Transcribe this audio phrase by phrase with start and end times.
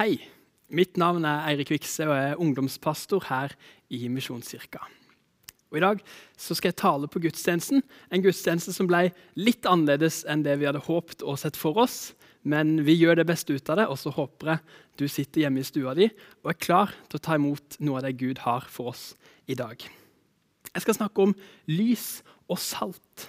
[0.00, 0.14] Hei,
[0.72, 3.52] mitt navn er Eirik Vikse og jeg er ungdomspastor her
[3.92, 4.80] i Misjonskirka.
[5.68, 6.00] Og I dag
[6.40, 10.64] så skal jeg tale på gudstjenesten, en gudstjeneste som ble litt annerledes enn det vi
[10.70, 12.14] hadde håpet og sett for oss.
[12.48, 15.60] Men vi gjør det beste ut av det, og så håper jeg du sitter hjemme
[15.60, 18.64] i stua di og er klar til å ta imot noe av det Gud har
[18.72, 19.10] for oss
[19.52, 19.84] i dag.
[20.72, 21.36] Jeg skal snakke om
[21.68, 23.28] lys og salt.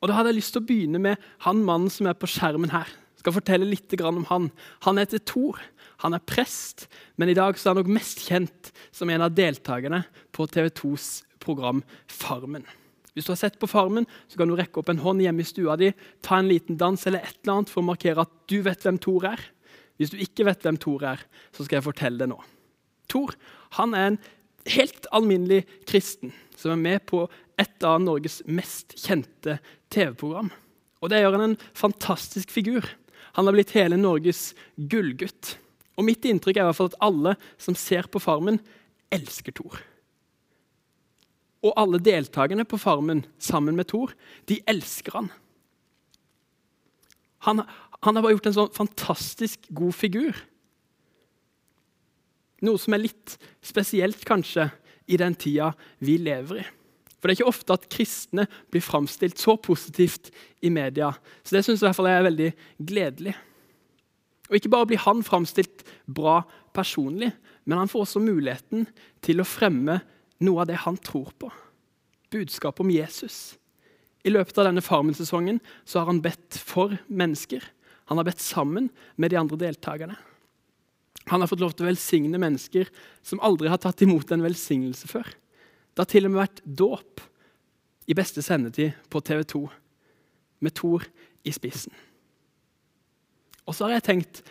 [0.00, 2.72] Og Da hadde jeg lyst til å begynne med han mannen som er på skjermen
[2.72, 2.88] her.
[3.24, 4.50] Skal fortelle litt om Han
[4.84, 5.56] Han heter Thor.
[6.04, 10.02] Han er prest, men i dag er han nok mest kjent som en av deltakerne
[10.36, 12.66] på TV 2s program Farmen.
[13.14, 15.48] Hvis du har sett på Farmen, så kan du rekke opp en hånd hjemme i
[15.48, 18.58] stua di, ta en liten dans eller et eller annet for å markere at du
[18.66, 19.40] vet hvem Thor er.
[19.96, 21.22] Hvis du ikke vet hvem Thor er,
[21.54, 22.40] så skal jeg fortelle det nå.
[23.08, 23.32] Thor
[23.78, 24.18] han er en
[24.74, 27.22] helt alminnelig kristen som er med på
[27.56, 29.56] et av Norges mest kjente
[29.94, 30.50] TV-program.
[31.00, 32.84] Og det gjør han en fantastisk figur.
[33.34, 35.56] Han har blitt hele Norges gullgutt.
[35.98, 38.60] Og mitt inntrykk er i hvert fall at alle som ser på Farmen,
[39.14, 39.78] elsker Thor.
[41.64, 44.12] Og alle deltakerne på Farmen sammen med Thor,
[44.50, 45.30] de elsker han.
[47.46, 47.62] Han,
[48.04, 50.38] han har bare gjort en sånn fantastisk god figur.
[52.64, 54.70] Noe som er litt spesielt, kanskje,
[55.04, 56.66] i den tida vi lever i.
[57.24, 60.26] For det er ikke ofte at kristne blir framstilt så positivt
[60.60, 61.08] i media.
[61.40, 62.48] Så det syns jeg i hvert fall er veldig
[62.84, 63.32] gledelig.
[64.50, 66.42] Og Ikke bare blir han framstilt bra
[66.76, 67.30] personlig,
[67.64, 68.84] men han får også muligheten
[69.24, 70.02] til å fremme
[70.44, 71.48] noe av det han tror på.
[72.28, 73.56] Budskapet om Jesus.
[74.20, 77.64] I løpet av denne Farmen-sesongen så har han bedt for mennesker.
[78.12, 80.18] Han har bedt sammen med de andre deltakerne.
[81.32, 82.92] Han har fått lov til å velsigne mennesker
[83.24, 85.32] som aldri har tatt imot en velsignelse før.
[85.94, 87.22] Det har til og med vært dåp
[88.10, 89.62] i beste sendetid på TV 2,
[90.64, 91.06] med Thor
[91.46, 91.94] i spissen.
[93.64, 94.42] Og så har jeg tenkt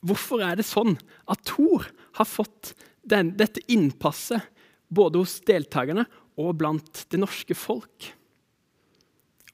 [0.00, 0.96] hvorfor er det sånn
[1.30, 1.84] at Thor
[2.16, 2.72] har fått
[3.04, 4.48] den, dette innpasset
[4.90, 6.06] både hos deltakerne
[6.40, 8.08] og blant det norske folk?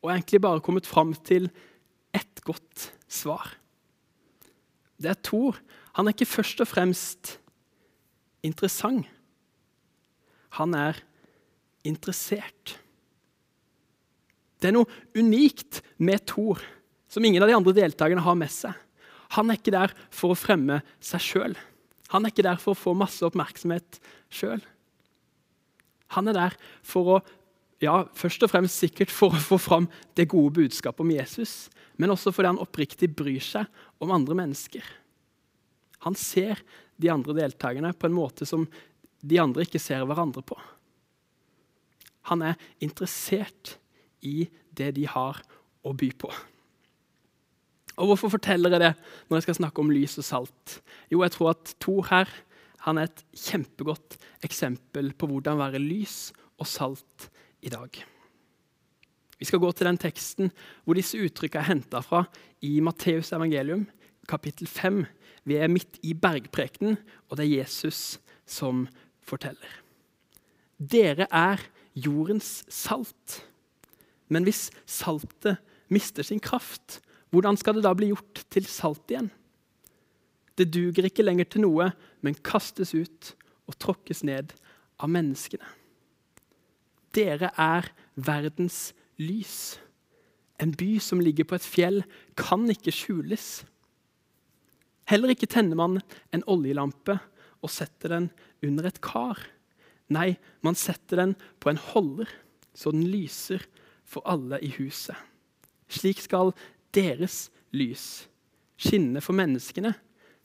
[0.00, 1.50] Og egentlig bare kommet fram til
[2.15, 3.50] ett godt svar.
[4.97, 5.59] Det er Thor.
[5.98, 7.36] Han er ikke først og fremst
[8.47, 9.09] interessant.
[10.56, 11.03] Han er
[11.88, 12.76] interessert.
[14.60, 16.62] Det er noe unikt med Thor
[17.10, 18.74] som ingen av de andre deltakerne har med seg.
[19.36, 21.56] Han er ikke der for å fremme seg sjøl.
[22.12, 23.98] Han er ikke der for å få masse oppmerksomhet
[24.32, 24.62] sjøl.
[26.14, 27.19] Han er der for å
[27.82, 31.66] ja, først og fremst sikkert for å få fram det gode budskapet om Jesus,
[32.00, 33.68] men også fordi han oppriktig bryr seg
[34.00, 34.84] om andre mennesker.
[36.06, 36.62] Han ser
[36.97, 38.64] de andre deltakerne på en måte som
[39.20, 40.56] de andre ikke ser hverandre på.
[42.31, 43.76] Han er interessert
[44.26, 45.41] i det de har
[45.87, 46.31] å by på.
[47.97, 48.92] Og Hvorfor forteller jeg det
[49.28, 50.81] når jeg skal snakke om lys og salt?
[51.12, 52.32] Jo, jeg tror at Thor her
[52.86, 57.31] han er et kjempegodt eksempel på hvordan være lys og salt
[57.65, 57.91] i dag.
[59.36, 60.53] Vi skal gå til den teksten
[60.84, 62.22] hvor disse uttrykkene er henta fra
[62.65, 63.84] i Matteus evangelium,
[64.28, 65.03] kapittel 5.
[65.47, 66.97] Vi er midt i bergprekenen,
[67.28, 68.86] og det er Jesus som
[69.26, 69.82] forteller.
[70.78, 71.62] Dere er
[71.97, 73.41] jordens salt.
[74.29, 75.62] Men hvis saltet
[75.93, 77.01] mister sin kraft,
[77.34, 79.31] hvordan skal det da bli gjort til salt igjen?
[80.57, 81.91] Det duger ikke lenger til noe,
[82.25, 83.34] men kastes ut
[83.69, 84.55] og tråkkes ned
[85.03, 85.67] av menneskene.
[87.17, 89.77] Dere er verdens lys.
[90.61, 92.03] En by som ligger på et fjell,
[92.37, 93.65] kan ikke skjules.
[95.11, 96.01] Heller ikke tenner man
[96.34, 97.19] en oljelampe
[97.65, 98.31] og setter den
[98.65, 99.39] under et kar.
[100.12, 102.31] Nei, man setter den på en holder,
[102.77, 103.65] så den lyser
[104.06, 105.17] for alle i huset.
[105.91, 106.53] Slik skal
[106.94, 108.27] deres lys
[108.77, 109.95] skinne for menneskene,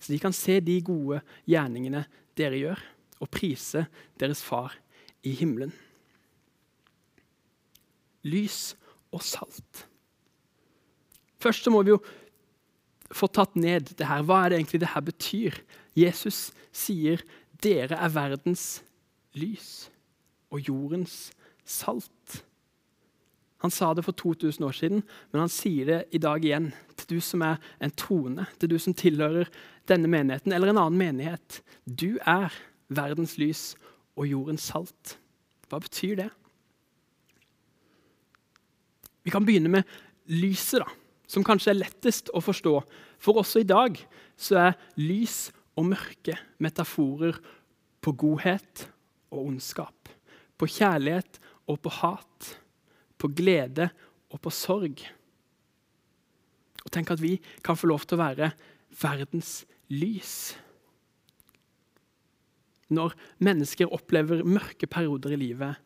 [0.02, 1.20] så de kan se de gode
[1.50, 2.06] gjerningene
[2.38, 2.82] dere gjør,
[3.22, 3.86] og prise
[4.18, 4.74] deres far
[5.28, 5.74] i himmelen.
[8.26, 8.74] Lys
[9.14, 9.86] og salt.
[11.42, 12.00] Først så må vi jo
[13.12, 14.24] få tatt ned det her.
[14.26, 15.58] Hva er det egentlig det her betyr?
[15.98, 17.22] Jesus sier
[17.62, 18.80] dere er verdens
[19.38, 19.90] lys
[20.52, 21.32] og jordens
[21.68, 22.42] salt.
[23.62, 26.72] Han sa det for 2000 år siden, men han sier det i dag igjen.
[26.98, 29.50] Til du som er en troende, til du som tilhører
[29.90, 31.62] denne menigheten eller en annen menighet.
[31.86, 32.50] Du er
[32.90, 33.76] verdens lys
[34.18, 35.18] og jordens salt.
[35.70, 36.30] Hva betyr det?
[39.22, 39.86] Vi kan begynne med
[40.34, 40.90] lyset, da,
[41.30, 42.74] som kanskje er lettest å forstå.
[43.22, 44.00] For også i dag
[44.34, 47.38] så er lys og mørke metaforer
[48.02, 48.88] på godhet
[49.32, 50.12] og ondskap.
[50.60, 51.40] På kjærlighet
[51.70, 52.52] og på hat.
[53.18, 53.90] På glede
[54.32, 55.04] og på sorg.
[56.82, 58.52] Og tenk at vi kan få lov til å være
[59.02, 59.62] verdens
[59.92, 60.56] lys.
[62.92, 65.78] Når mennesker opplever mørke perioder i livet,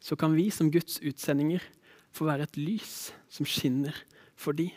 [0.00, 1.62] så kan vi som Guds utsendinger
[2.16, 3.94] få være et lys som skinner
[4.34, 4.70] for de.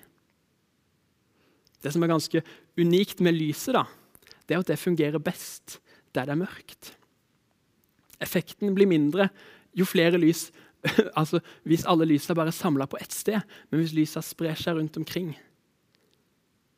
[1.82, 2.44] Det som er ganske
[2.78, 3.88] unikt med lyset, da,
[4.46, 5.80] det er at det fungerer best
[6.14, 6.94] der det er mørkt.
[8.22, 9.30] Effekten blir mindre
[9.74, 10.50] jo flere lys
[11.20, 13.40] altså Hvis alle lysene bare er samla på ett sted,
[13.72, 15.32] men hvis lysene sprer seg rundt omkring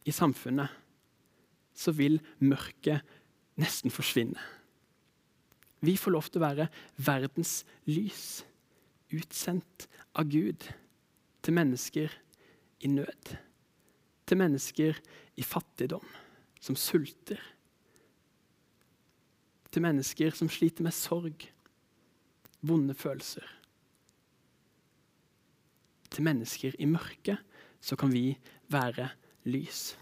[0.05, 0.69] i samfunnet,
[1.73, 3.01] så vil mørket
[3.57, 4.37] nesten forsvinne.
[5.81, 6.67] Vi får lov til å være
[7.01, 8.43] verdens lys,
[9.09, 10.67] utsendt av Gud
[11.45, 12.13] til mennesker
[12.85, 13.33] i nød.
[14.25, 15.01] Til mennesker
[15.37, 16.05] i fattigdom,
[16.61, 17.41] som sulter.
[19.75, 21.49] Til mennesker som sliter med sorg,
[22.63, 23.43] vonde følelser
[26.15, 27.39] til mennesker i mørket,
[27.83, 28.33] så kan vi
[28.71, 29.09] være
[29.51, 29.93] lys.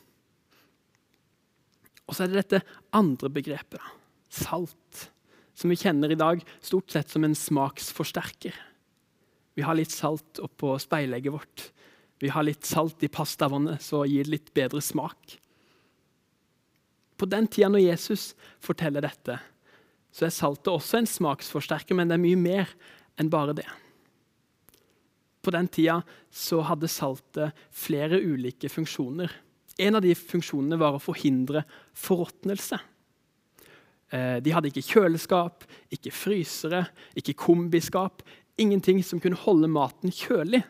[2.08, 2.62] Og så er det dette
[2.96, 3.82] andre begrepet,
[4.34, 5.08] salt,
[5.58, 8.56] som vi kjenner i dag stort sett som en smaksforsterker.
[9.54, 11.68] Vi har litt salt oppå speilegget vårt.
[12.22, 15.38] Vi har litt salt i pastavannet, så gir det litt bedre smak.
[17.18, 18.32] På den tida når Jesus
[18.64, 19.38] forteller dette,
[20.14, 22.74] så er saltet også en smaksforsterker, men det er mye mer
[23.20, 23.68] enn bare det.
[25.44, 26.00] På den tida
[26.32, 29.32] så hadde saltet flere ulike funksjoner.
[29.82, 31.66] En av de funksjonene var å forhindre
[31.98, 32.78] forråtnelse.
[34.14, 36.86] Eh, de hadde ikke kjøleskap, ikke frysere,
[37.18, 38.22] ikke kombiskap.
[38.62, 40.62] Ingenting som kunne holde maten kjølig.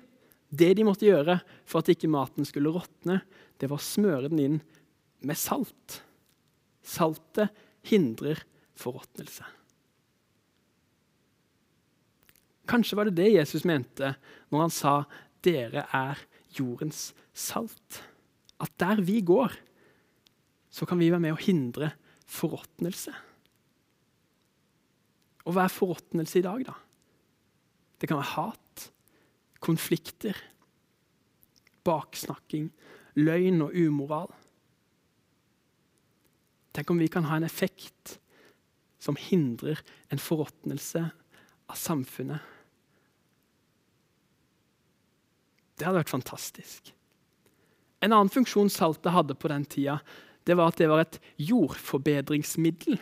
[0.54, 3.20] Det de måtte gjøre for at ikke maten skulle råtne,
[3.60, 4.58] det var å smøre den inn
[5.26, 6.00] med salt.
[6.84, 7.52] Saltet
[7.88, 8.42] hindrer
[8.80, 9.46] forråtnelse.
[12.70, 14.16] Kanskje var det det Jesus mente
[14.52, 14.94] når han sa
[15.44, 16.20] 'dere er
[16.56, 18.02] jordens salt'.
[18.60, 19.52] At der vi går,
[20.70, 21.92] så kan vi være med å hindre
[22.26, 23.14] forråtnelse.
[25.44, 26.74] Og hva er forråtnelse i dag, da?
[28.00, 28.92] Det kan være hat,
[29.60, 30.38] konflikter,
[31.84, 32.72] baksnakking,
[33.20, 34.32] løgn og umoral.
[36.74, 38.18] Tenk om vi kan ha en effekt
[39.04, 39.82] som hindrer
[40.14, 41.04] en forråtnelse
[41.68, 42.54] av samfunnet
[45.74, 46.92] Det hadde vært fantastisk.
[48.04, 49.98] En annen funksjon saltet hadde på den tida,
[50.46, 53.00] det var at det var et jordforbedringsmiddel.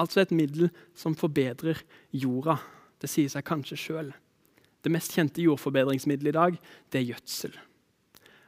[0.00, 1.82] Altså et middel som forbedrer
[2.14, 2.56] jorda.
[3.02, 4.10] Det sier seg kanskje sjøl.
[4.84, 6.58] Det mest kjente jordforbedringsmiddelet i dag
[6.92, 7.56] det er gjødsel.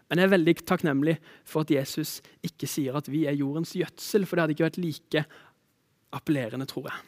[0.08, 4.24] Men jeg er veldig takknemlig for at Jesus ikke sier at vi er jordens gjødsel,
[4.24, 5.24] for det hadde ikke vært like
[6.14, 7.06] appellerende, tror jeg.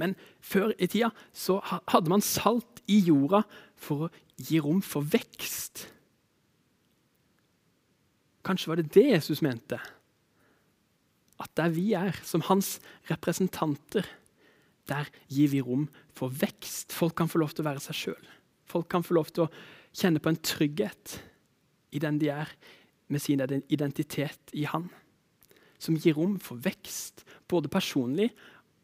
[0.00, 3.42] Men før i tida så hadde man salt i jorda
[3.78, 5.86] for å gi rom for vekst.
[8.42, 9.78] Kanskje var det det Jesus mente?
[11.42, 12.78] At der vi er, som hans
[13.10, 14.06] representanter,
[14.90, 15.86] der gir vi rom
[16.16, 16.94] for vekst.
[16.94, 18.30] Folk kan få lov til å være seg sjøl.
[18.66, 19.52] Folk kan få lov til å
[19.92, 21.18] kjenne på en trygghet
[21.92, 22.48] i den de er,
[23.12, 24.86] med sin identitet i Han.
[25.82, 28.30] Som gir rom for vekst, både personlig,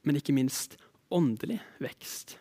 [0.02, 0.74] men ikke minst
[1.14, 2.36] åndelig vekst.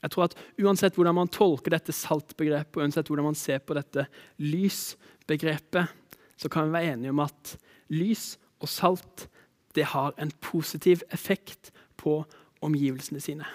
[0.00, 3.76] Jeg tror at Uansett hvordan man tolker dette saltbegrepet, og uansett hvordan man ser på
[3.76, 4.06] dette
[4.40, 5.90] lysbegrepet,
[6.40, 7.56] så kan vi være enige om at
[7.92, 9.26] lys og salt
[9.76, 12.22] det har en positiv effekt på
[12.64, 13.46] omgivelsene sine.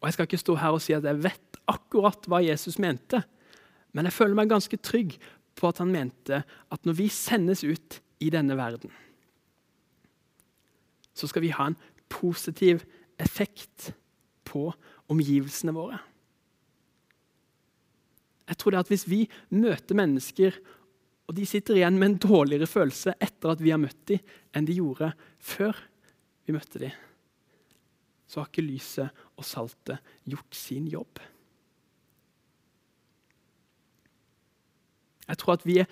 [0.00, 3.22] Og Jeg skal ikke stå her og si at jeg vet akkurat hva Jesus mente,
[3.92, 5.16] men jeg føler meg ganske trygg
[5.60, 8.92] på at han mente at når vi sendes ut i denne verden,
[11.14, 11.78] så skal vi ha en
[12.10, 12.84] positiv
[13.20, 13.90] effekt
[14.48, 14.70] på
[15.12, 16.00] omgivelsene våre.
[18.50, 19.20] Jeg tror det at Hvis vi
[19.54, 20.56] møter mennesker
[21.30, 24.18] og de sitter igjen med en dårligere følelse etter at vi har møtt dem,
[24.50, 25.78] enn de gjorde før
[26.42, 26.96] vi møtte dem,
[28.26, 31.22] så har ikke lyset og saltet gjort sin jobb.
[35.30, 35.90] Jeg tror at vi er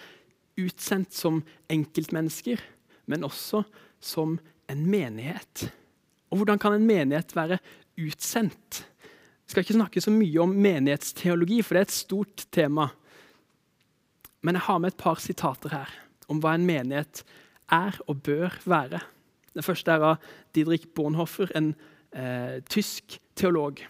[0.59, 1.41] utsendt som
[1.71, 2.61] enkeltmennesker,
[3.07, 3.63] men også
[4.03, 4.37] som
[4.69, 5.69] en menighet.
[6.29, 7.61] Og hvordan kan en menighet være
[7.99, 8.83] utsendt?
[9.49, 12.91] Jeg skal ikke snakke så mye om menighetsteologi, for det er et stort tema.
[14.45, 15.95] Men jeg har med et par sitater her
[16.29, 17.23] om hva en menighet
[17.73, 19.01] er og bør være.
[19.57, 21.73] Det første er av Didrik Bornhoffer, en
[22.13, 23.81] eh, tysk teolog,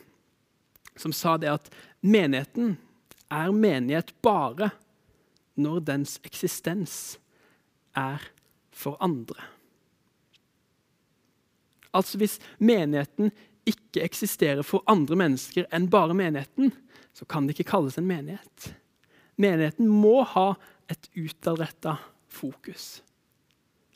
[0.99, 1.69] som sa det at
[2.01, 2.77] menigheten
[3.29, 4.71] er menighet bare
[5.59, 7.19] når dens eksistens
[7.97, 8.23] er
[8.71, 9.39] for andre.
[11.95, 13.33] Altså Hvis menigheten
[13.69, 16.73] ikke eksisterer for andre mennesker enn bare menigheten,
[17.13, 18.75] så kan det ikke kalles en menighet.
[19.37, 20.55] menigheten må ha
[20.91, 21.99] et utadretta
[22.29, 23.03] fokus.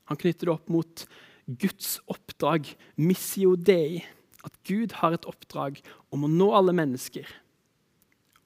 [0.04, 1.04] Han knytter det opp mot
[1.47, 4.04] Guds oppdrag, missio dei.
[4.45, 7.26] At Gud har et oppdrag om å nå alle mennesker.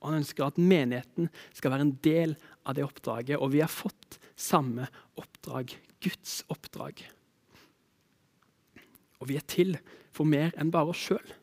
[0.01, 3.39] Og Han ønsker at menigheten skal være en del av det oppdraget.
[3.39, 7.01] Og vi har fått samme oppdrag Guds oppdrag.
[9.23, 9.77] Og vi er til
[10.15, 11.35] for mer enn bare oss sjøl.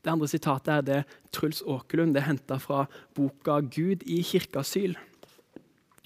[0.00, 1.00] Det andre sitatet er det
[1.34, 2.86] Truls Åkerlund det er henta fra
[3.16, 4.96] boka 'Gud i kirkeasyl'.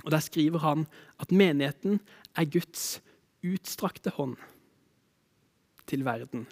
[0.05, 0.87] Og Der skriver han
[1.21, 2.01] at menigheten
[2.37, 3.01] er Guds
[3.45, 4.37] utstrakte hånd
[5.87, 6.47] til verden,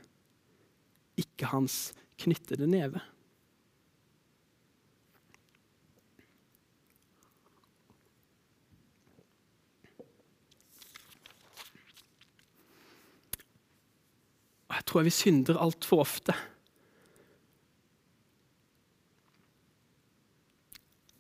[1.17, 3.01] ikke hans knyttede neve.
[14.73, 16.33] Og jeg tror vi synder altfor ofte.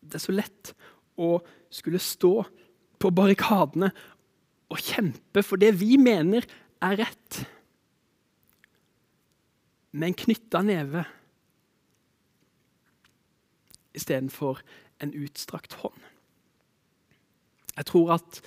[0.00, 0.70] Det er så lett
[1.20, 1.34] å
[1.72, 2.30] skulle stå
[2.96, 3.90] på barrikadene
[4.72, 6.48] og kjempe for det vi mener
[6.80, 7.42] er rett,
[9.92, 11.02] med en knytta neve
[13.92, 14.62] istedenfor
[15.04, 16.00] en utstrakt hånd.
[17.76, 18.40] Jeg tror at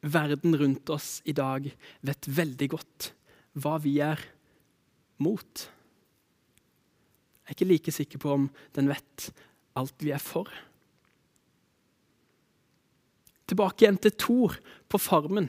[0.00, 1.68] verden rundt oss i dag
[2.08, 3.10] vet veldig godt
[3.62, 4.22] hva vi er
[5.22, 5.66] mot.
[7.48, 9.30] Jeg er ikke like sikker på om den vet
[9.78, 10.50] alt vi er for.
[13.48, 14.58] Tilbake igjen til Thor
[14.90, 15.48] på Farmen.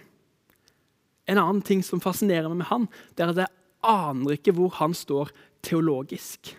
[1.29, 4.71] En annen ting som fascinerer meg med han, det er at jeg aner ikke hvor
[4.79, 5.33] han står
[5.65, 6.53] teologisk.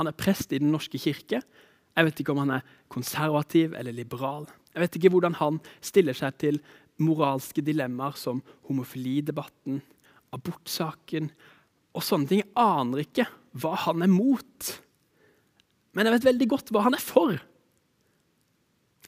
[0.00, 1.42] Han er prest i Den norske kirke.
[1.42, 4.46] Jeg vet ikke om han er konservativ eller liberal.
[4.72, 6.60] Jeg vet ikke hvordan han stiller seg til
[7.02, 9.80] moralske dilemmaer som homofilidebatten,
[10.34, 11.30] abortsaken
[11.96, 12.42] og sånne ting.
[12.44, 14.70] Jeg aner ikke hva han er mot.
[15.96, 17.38] Men jeg vet veldig godt hva han er for.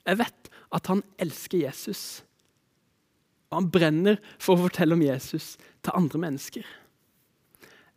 [0.07, 2.05] Jeg vet at han elsker Jesus.
[3.51, 6.67] Og han brenner for å fortelle om Jesus til andre mennesker.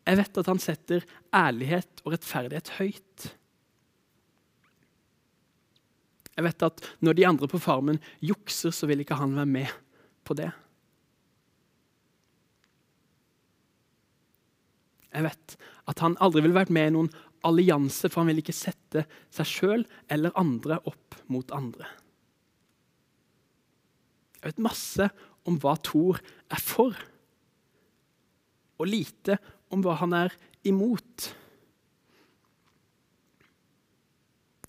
[0.04, 3.30] Jeg vet at han setter ærlighet og rettferdighet høyt.
[6.34, 9.74] Jeg vet at når de andre på farmen jukser, så vil ikke han være med
[10.26, 10.50] på det.
[15.14, 15.56] Jeg vet
[15.92, 17.12] at han aldri ville vært med i noen
[17.46, 21.88] allianse, for han vil ikke sette seg sjøl eller andre opp mot andre.
[24.40, 25.08] Jeg vet masse
[25.48, 26.20] om hva Thor
[26.52, 26.98] er for,
[28.82, 29.38] og lite
[29.72, 30.34] om hva han er
[30.68, 31.30] imot.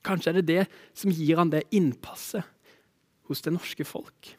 [0.04, 2.44] Kanskje er det det som gir han det innpasset
[3.30, 4.34] hos det norske folk.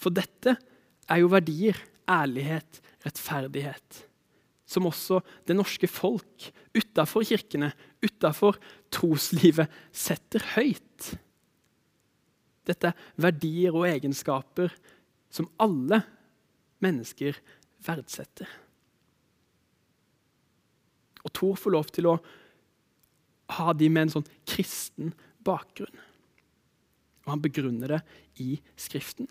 [0.00, 0.56] For dette
[1.10, 1.76] er jo verdier,
[2.08, 4.04] ærlighet, rettferdighet,
[4.70, 7.72] som også det norske folk utafor kirkene,
[8.04, 8.58] utafor
[8.94, 11.10] troslivet, setter høyt.
[12.68, 14.70] Dette er verdier og egenskaper
[15.32, 16.02] som alle
[16.84, 17.38] mennesker
[17.86, 18.46] verdsetter.
[21.24, 22.18] Og Tor får lov til å
[23.58, 25.10] ha de med en sånn kristen
[25.44, 25.98] bakgrunn.
[27.26, 28.00] Og han begrunner det
[28.40, 29.28] i Skriften.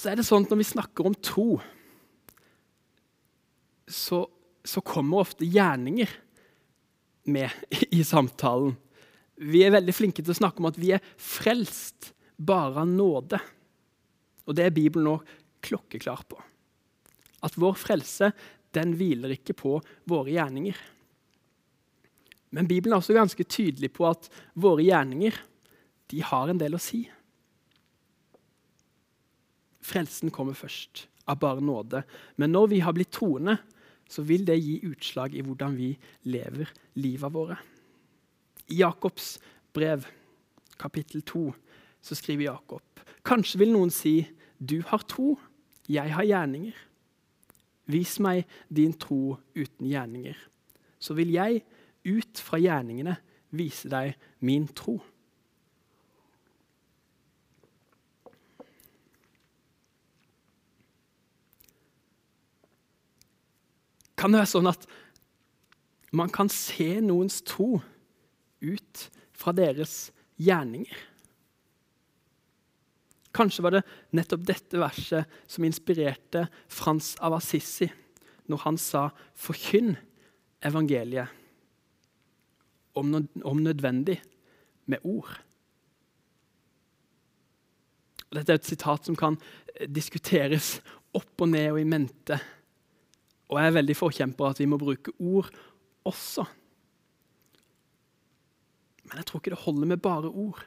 [0.00, 1.48] Og så er det sånn at Når vi snakker om tro,
[3.84, 4.24] så
[4.64, 6.10] så kommer ofte gjerninger
[7.32, 7.50] med
[7.96, 8.74] i samtalen.
[9.40, 13.40] Vi er veldig flinke til å snakke om at vi er frelst bare av nåde.
[14.44, 15.16] Og det er Bibelen nå
[15.64, 16.40] klokkeklar på.
[17.40, 18.32] At vår frelse
[18.76, 19.78] den hviler ikke på
[20.08, 20.76] våre gjerninger.
[22.52, 24.28] Men Bibelen er også ganske tydelig på at
[24.60, 25.40] våre gjerninger
[26.12, 27.06] de har en del å si.
[29.90, 32.04] Frelsen kommer først, av bare nåde.
[32.38, 33.56] Men når vi har blitt troende,
[34.10, 35.92] så vil det gi utslag i hvordan vi
[36.30, 37.58] lever livet våre.
[38.70, 39.38] I Jakobs
[39.74, 40.06] brev,
[40.78, 41.50] kapittel 2,
[42.02, 42.82] så skriver Jakob
[43.26, 44.28] Kanskje vil noen si,
[44.58, 45.38] 'Du har tro,
[45.88, 46.86] jeg har gjerninger'.
[47.86, 50.36] Vis meg din tro uten gjerninger,
[50.98, 51.62] så vil jeg
[52.04, 53.16] ut fra gjerningene
[53.50, 55.00] vise deg min tro.
[64.20, 64.82] Kan det være sånn at
[66.12, 67.78] man kan se noens tro
[68.60, 71.06] ut fra deres gjerninger?
[73.32, 73.86] Kanskje var det
[74.18, 77.88] nettopp dette verset som inspirerte Frans av Assisi
[78.50, 79.08] når han sa
[79.38, 79.96] 'forkynn
[80.60, 81.30] evangeliet',
[82.94, 84.20] om nødvendig
[84.86, 85.30] med ord.
[88.34, 89.38] Dette er et sitat som kan
[89.88, 90.80] diskuteres
[91.14, 92.40] opp og ned og i mente
[93.50, 95.50] Og jeg er veldig forkjemper at vi må bruke ord
[96.06, 96.46] også.
[99.08, 100.62] Men jeg tror ikke det holder med bare ord.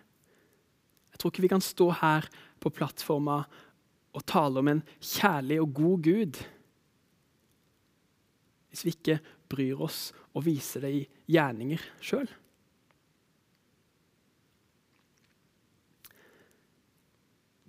[1.13, 2.27] Jeg tror ikke vi kan stå her
[2.59, 3.43] på plattforma
[4.13, 6.43] og tale om en kjærlig og god Gud
[8.73, 9.19] hvis vi ikke
[9.53, 12.25] bryr oss og viser det i gjerninger sjøl.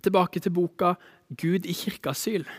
[0.01, 0.95] Tilbake til boka
[1.29, 2.49] 'Gud i kirkeasyl',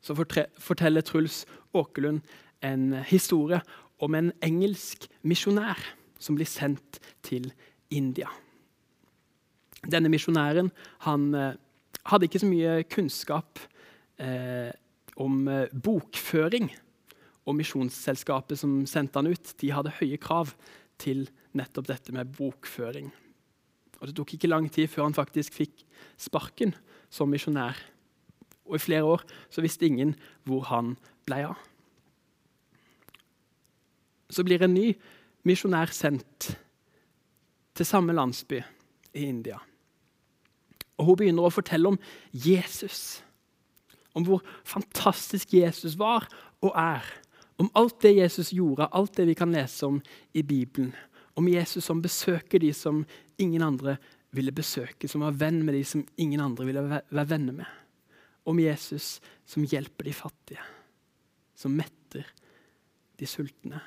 [0.00, 2.22] så forteller Truls Åkerlund
[2.64, 3.60] en historie
[4.02, 5.80] om en engelsk misjonær
[6.22, 7.50] som blir sendt til
[7.92, 8.30] India.
[9.84, 10.70] Denne misjonæren
[11.04, 11.28] han,
[12.08, 13.60] hadde ikke så mye kunnskap
[14.20, 14.72] eh,
[15.20, 16.70] om eh, bokføring.
[17.44, 20.54] Og Misjonsselskapet som sendte han ut, de hadde høye krav
[21.00, 21.26] til
[21.56, 23.10] nettopp dette med bokføring.
[24.00, 25.84] Og Det tok ikke lang tid før han faktisk fikk
[26.20, 26.74] sparken
[27.12, 27.76] som misjonær.
[28.64, 30.14] Og i flere år så visste ingen
[30.48, 30.94] hvor han
[31.28, 31.58] ble av.
[34.32, 34.92] Så blir en ny
[35.44, 36.54] misjonær sendt
[37.74, 38.62] til samme landsby
[39.14, 39.58] i India.
[40.98, 41.98] Og Hun begynner å fortelle om
[42.32, 43.20] Jesus,
[44.14, 46.28] om hvor fantastisk Jesus var
[46.62, 47.04] og er.
[47.58, 50.00] Om alt det Jesus gjorde, alt det vi kan lese om
[50.34, 50.94] i Bibelen.
[51.38, 53.04] Om Jesus som besøker de som
[53.38, 53.96] ingen andre
[54.34, 57.83] ville besøke, som var venn med de som ingen andre ville være venner med.
[58.44, 60.64] Om Jesus som hjelper de fattige,
[61.56, 62.26] som metter
[63.18, 63.80] de sultne,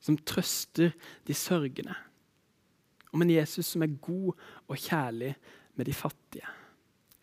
[0.00, 0.94] som trøster
[1.26, 1.96] de sørgende.
[3.12, 4.36] Om en Jesus som er god
[4.68, 5.34] og kjærlig
[5.74, 6.46] med de fattige.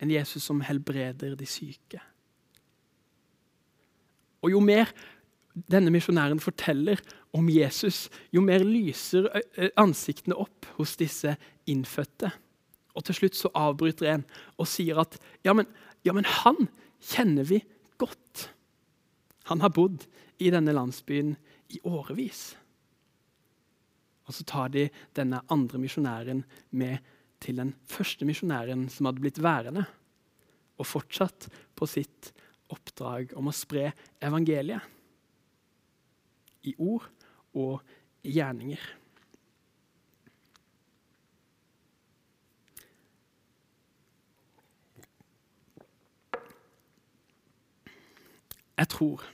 [0.02, 2.02] En Jesus som helbreder de syke.
[4.44, 4.90] Og jo mer
[5.72, 7.00] denne misjonæren forteller
[7.36, 9.28] om Jesus, jo mer lyser
[9.80, 11.32] ansiktene opp hos disse
[11.66, 12.30] innfødte.
[12.96, 14.24] Og til slutt så avbryter en
[14.56, 15.68] og sier at ja men,
[16.06, 16.68] ja, men han
[17.02, 17.60] kjenner vi
[17.98, 18.48] godt.
[19.50, 20.06] Han har bodd
[20.38, 21.34] i denne landsbyen
[21.74, 22.54] i årevis.
[24.26, 27.02] Og så tar de denne andre misjonæren med
[27.42, 29.84] til den første misjonæren som hadde blitt værende,
[30.76, 32.32] og fortsatt på sitt
[32.72, 33.90] oppdrag om å spre
[34.24, 34.82] evangeliet.
[36.66, 37.06] I ord
[37.54, 37.82] og
[38.26, 38.82] gjerninger.
[48.76, 49.24] Jeg tror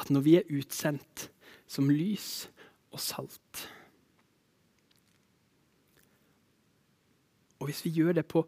[0.00, 1.28] at når vi er utsendt
[1.70, 2.48] som lys
[2.90, 3.66] og salt
[7.60, 8.42] Og hvis vi gjør det på,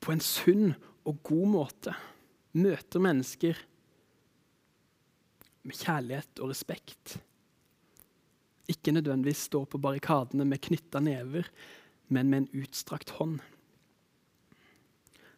[0.00, 1.94] på en sunn og god måte,
[2.54, 3.58] møter mennesker
[5.66, 7.16] med kjærlighet og respekt
[8.70, 11.50] Ikke nødvendigvis stå på barrikadene med knytta never,
[12.08, 13.40] men med en utstrakt hånd.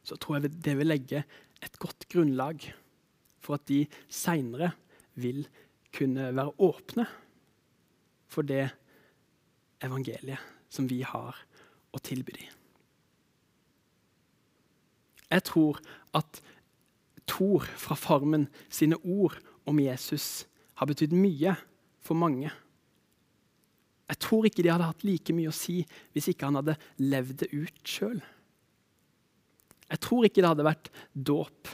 [0.06, 1.24] Så tror jeg det vil legge
[1.64, 2.68] et godt grunnlag
[3.46, 4.72] for at de seinere
[5.14, 5.46] vil
[5.94, 7.06] kunne være åpne
[8.28, 8.66] for det
[9.86, 11.38] evangeliet som vi har
[11.94, 12.52] å tilby dem.
[15.30, 15.80] Jeg tror
[16.16, 16.42] at
[17.26, 19.34] Tor fra Farmen sine ord
[19.66, 20.46] om Jesus
[20.78, 21.56] har betydd mye
[21.98, 22.52] for mange.
[24.06, 25.80] Jeg tror ikke de hadde hatt like mye å si
[26.14, 28.20] hvis ikke han hadde levd det ut sjøl.
[29.90, 31.72] Jeg tror ikke det hadde vært dåp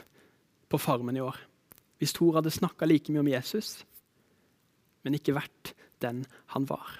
[0.73, 1.37] på Farmen i år
[2.01, 3.83] hvis Thor hadde snakka like mye om Jesus,
[5.03, 6.23] men ikke vært den
[6.55, 6.97] han var.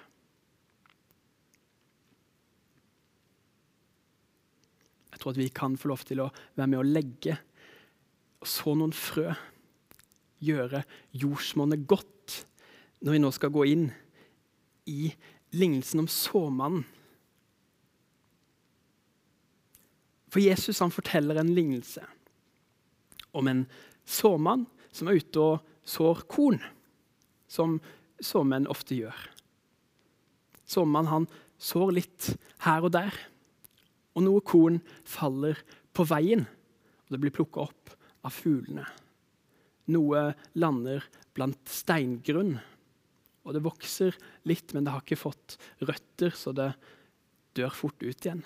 [5.13, 7.37] Jeg tror at vi kan få lov til å være med å legge
[8.43, 9.29] og så noen frø.
[10.43, 10.83] Gjøre
[11.15, 12.41] jordsmonnet godt
[13.03, 13.85] når vi nå skal gå inn
[14.91, 15.13] i
[15.55, 16.83] lignelsen om såmannen.
[20.33, 22.03] For Jesus han forteller en lignelse
[23.37, 23.63] om en
[24.03, 26.61] såmann som er ute og sår korn,
[27.49, 27.79] som
[28.23, 29.17] såmenn ofte gjør.
[30.69, 31.29] Såmannen han
[31.61, 32.31] sår litt
[32.65, 33.13] her og der.
[34.13, 34.79] Og noe korn
[35.09, 35.59] faller
[35.93, 38.85] på veien, og det blir plukka opp av fuglene.
[39.91, 41.03] Noe lander
[41.35, 42.55] blant steingrunn,
[43.43, 44.15] og det vokser
[44.47, 46.71] litt, men det har ikke fått røtter, så det
[47.57, 48.45] dør fort ut igjen.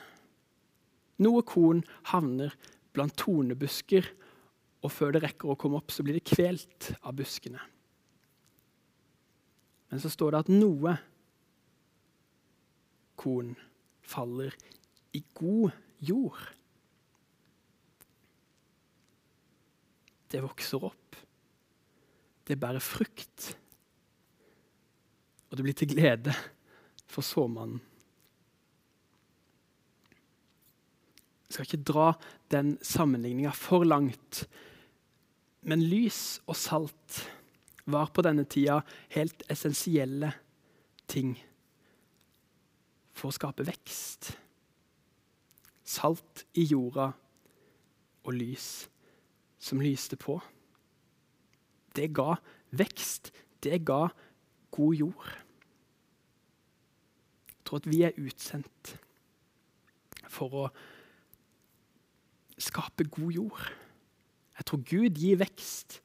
[1.22, 2.56] Noe korn havner
[2.96, 4.08] blant tornebusker,
[4.88, 7.60] og før det rekker å komme opp, så blir det kvelt av buskene.
[9.92, 10.94] Men så står det at noe
[13.20, 13.54] korn
[14.08, 14.56] faller
[15.16, 15.76] i god
[16.08, 16.40] jord.
[20.28, 21.20] Det vokser opp.
[22.48, 23.50] Det bærer frukt.
[25.48, 26.36] Og det blir til glede
[27.08, 27.80] for såmannen.
[31.48, 32.08] Jeg skal ikke dra
[32.52, 34.44] den sammenligninga for langt.
[35.68, 37.22] Men lys og salt
[37.88, 38.80] var på denne tida
[39.12, 40.30] helt essensielle
[41.12, 41.34] ting
[43.18, 44.32] for å skape vekst.
[45.88, 47.10] Salt i jorda
[48.28, 48.88] og lys
[49.60, 50.38] som lyste på.
[51.96, 52.38] Det ga
[52.78, 53.32] vekst.
[53.64, 54.06] Det ga
[54.72, 55.32] god jord.
[57.48, 58.94] Jeg tror at vi er utsendt
[60.32, 60.70] for å
[62.62, 63.68] skape god jord.
[64.58, 66.00] Jeg tror Gud gir vekst,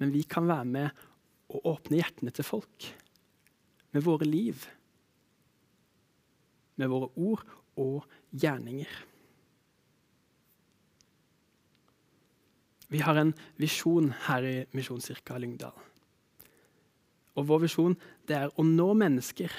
[0.00, 1.02] men vi kan være med
[1.52, 2.88] og åpne hjertene til folk
[3.92, 4.64] med våre liv
[6.82, 7.42] med våre ord
[7.80, 8.04] og
[8.34, 8.90] gjerninger.
[12.92, 15.76] Vi har en visjon her i Misjonskirka Lyngdal.
[17.40, 17.96] Og vår visjon
[18.28, 19.52] det er å nå mennesker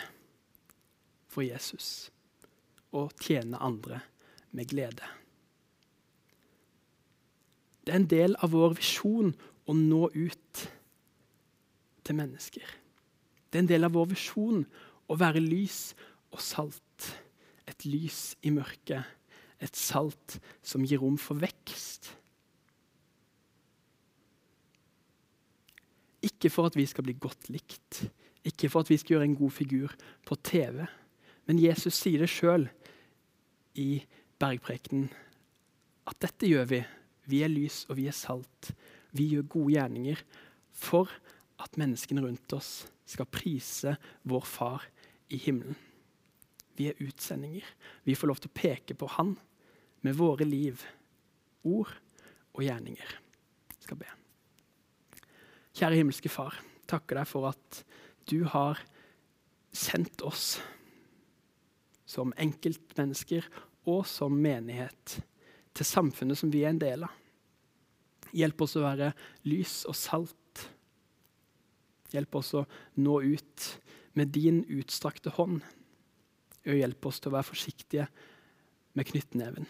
[1.34, 2.12] for Jesus
[2.94, 4.04] og tjene andre
[4.54, 5.08] med glede.
[7.84, 9.34] Det er en del av vår visjon
[9.68, 10.64] å nå ut
[12.04, 12.66] til mennesker.
[13.50, 14.64] Det er en del av vår visjon
[15.12, 15.92] å være lys
[16.34, 17.12] og salt
[17.70, 19.04] et lys i mørket,
[19.64, 22.12] et salt som gir rom for vekst.
[26.24, 28.04] Ikke for at vi skal bli godt likt,
[28.44, 29.96] ikke for at vi skal gjøre en god figur
[30.28, 30.84] på TV.
[31.48, 32.68] Men Jesus sier det sjøl
[33.80, 34.04] i
[34.40, 35.10] bergprekenen
[36.08, 36.82] at dette gjør vi.
[37.30, 38.74] Vi er lys og vi er salt.
[39.14, 40.24] Vi gjør gode gjerninger
[40.74, 41.12] for
[41.62, 43.96] at menneskene rundt oss skal prise
[44.28, 44.86] vår Far
[45.34, 45.78] i himmelen.
[46.74, 47.66] Vi er utsendinger.
[48.04, 49.36] Vi får lov til å peke på Han
[50.04, 50.82] med våre liv,
[51.64, 51.92] ord
[52.54, 53.18] og gjerninger.
[53.78, 54.10] Jeg skal be.
[55.74, 56.58] Kjære himmelske Far,
[56.90, 57.84] takker deg for at
[58.30, 58.82] du har
[59.74, 60.58] sendt oss
[62.06, 63.46] som enkeltmennesker
[63.90, 65.18] og som menighet
[65.74, 67.20] til samfunnet som vi er en del av.
[68.34, 69.12] Hjelp oss å være
[69.46, 70.66] lys og salt.
[72.14, 72.66] Hjelp oss å
[73.02, 73.70] nå ut
[74.18, 75.62] med din utstrakte hånd
[76.64, 78.06] og hjelp oss til å være forsiktige
[78.98, 79.66] med knyttneven.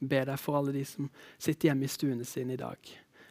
[0.00, 2.78] Jeg ber deg for alle de som sitter hjemme i stuene sine i dag.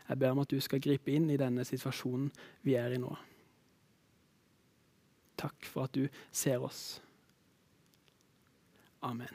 [0.10, 2.32] Jeg ber om at du skal gripe inn i denne situasjonen
[2.66, 3.14] vi er i nå.
[5.40, 6.98] Takk for at du ser oss.
[9.04, 9.28] Amen.